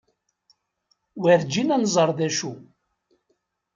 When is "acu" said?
2.27-2.53